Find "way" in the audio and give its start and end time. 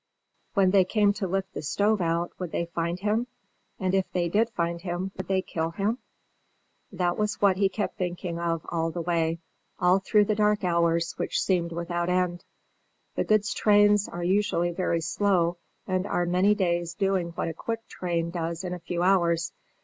9.03-9.37